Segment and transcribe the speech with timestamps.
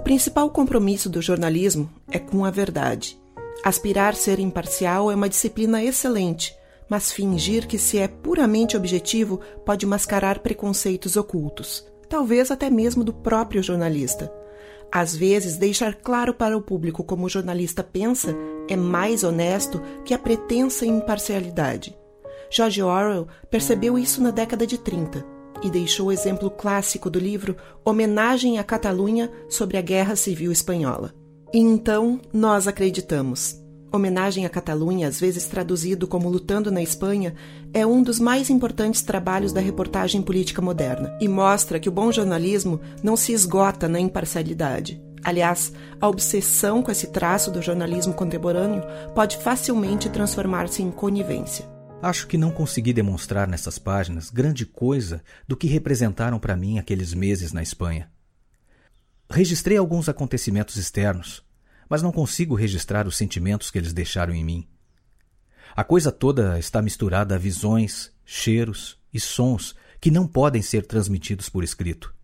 [0.00, 3.20] O principal compromisso do jornalismo é com a verdade.
[3.62, 6.56] Aspirar ser imparcial é uma disciplina excelente,
[6.88, 13.12] mas fingir que se é puramente objetivo pode mascarar preconceitos ocultos, talvez até mesmo do
[13.12, 14.32] próprio jornalista.
[14.90, 18.34] Às vezes, deixar claro para o público como o jornalista pensa
[18.70, 21.94] é mais honesto que a pretensa imparcialidade.
[22.50, 27.56] George Orwell percebeu isso na década de 30 e deixou o exemplo clássico do livro
[27.84, 31.12] Homenagem à Catalunha sobre a Guerra Civil Espanhola.
[31.52, 33.60] E então nós acreditamos.
[33.92, 37.34] Homenagem à Catalunha, às vezes traduzido como Lutando na Espanha,
[37.74, 42.12] é um dos mais importantes trabalhos da reportagem política moderna e mostra que o bom
[42.12, 45.02] jornalismo não se esgota na imparcialidade.
[45.24, 48.82] Aliás, a obsessão com esse traço do jornalismo contemporâneo
[49.14, 51.79] pode facilmente transformar-se em conivência.
[52.02, 57.12] Acho que não consegui demonstrar nessas páginas grande coisa do que representaram para mim aqueles
[57.12, 58.10] meses na Espanha.
[59.28, 61.44] Registrei alguns acontecimentos externos,
[61.90, 64.66] mas não consigo registrar os sentimentos que eles deixaram em mim.
[65.76, 71.50] A coisa toda está misturada a visões, cheiros e sons que não podem ser transmitidos
[71.50, 72.14] por escrito.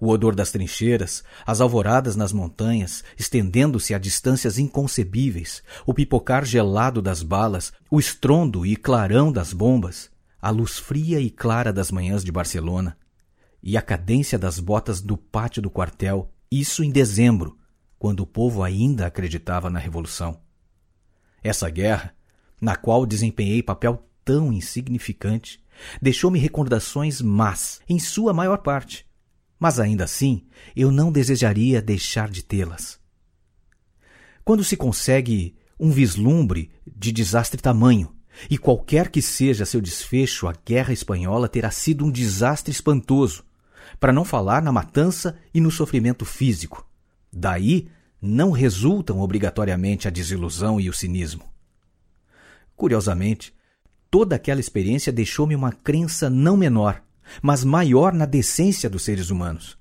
[0.00, 7.02] O odor das trincheiras, as alvoradas nas montanhas, estendendo-se a distâncias inconcebíveis, o pipocar gelado
[7.02, 12.24] das balas, o estrondo e clarão das bombas, a luz fria e clara das manhãs
[12.24, 12.96] de Barcelona,
[13.62, 17.58] e a cadência das botas do pátio do quartel, isso em dezembro,
[17.98, 20.40] quando o povo ainda acreditava na Revolução.
[21.42, 22.14] Essa guerra,
[22.58, 25.62] na qual desempenhei papel tão insignificante,
[26.00, 29.09] deixou-me recordações más, em sua maior parte.
[29.60, 32.98] Mas ainda assim, eu não desejaria deixar de tê-las.
[34.42, 38.16] Quando se consegue um vislumbre de desastre tamanho,
[38.48, 43.44] e qualquer que seja seu desfecho, a Guerra Espanhola terá sido um desastre espantoso,
[43.98, 46.88] para não falar na matança e no sofrimento físico.
[47.30, 47.88] Daí
[48.20, 51.44] não resultam obrigatoriamente a desilusão e o cinismo.
[52.74, 53.54] Curiosamente,
[54.10, 57.02] toda aquela experiência deixou-me uma crença não menor,
[57.42, 59.78] mas maior na decência dos seres humanos.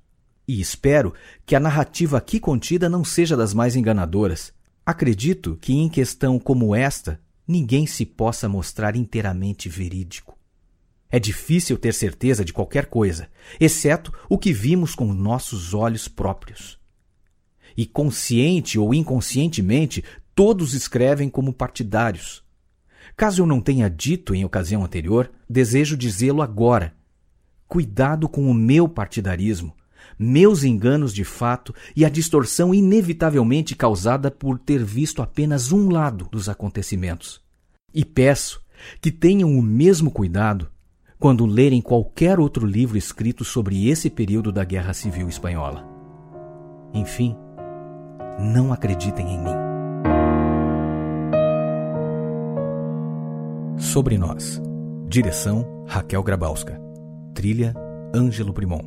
[0.47, 1.13] E espero
[1.45, 4.51] que a narrativa aqui contida não seja das mais enganadoras.
[4.85, 10.37] Acredito que em questão como esta, ninguém se possa mostrar inteiramente verídico.
[11.09, 13.27] É difícil ter certeza de qualquer coisa,
[13.59, 16.79] exceto o que vimos com nossos olhos próprios
[17.79, 20.03] e consciente ou inconscientemente,
[20.35, 22.43] todos escrevem como partidários.
[23.15, 26.93] Caso eu não tenha dito em ocasião anterior, desejo dizê-lo agora.
[27.69, 29.75] Cuidado com o meu partidarismo,
[30.17, 36.27] meus enganos de fato e a distorção inevitavelmente causada por ter visto apenas um lado
[36.31, 37.39] dos acontecimentos.
[37.93, 38.59] E peço
[38.99, 40.67] que tenham o mesmo cuidado
[41.19, 45.87] quando lerem qualquer outro livro escrito sobre esse período da Guerra Civil Espanhola.
[46.91, 47.35] Enfim,
[48.39, 49.55] não acreditem em mim.
[53.77, 54.59] Sobre nós.
[55.07, 56.88] Direção Raquel Grabowska.
[57.33, 57.73] Trilha
[58.13, 58.81] Ângelo Primon.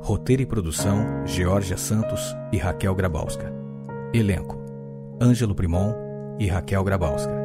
[0.00, 3.52] Roteiro e produção Georgia Santos e Raquel Grabowska.
[4.12, 4.58] Elenco:
[5.20, 5.94] Ângelo Primon
[6.38, 7.37] e Raquel Grabowska.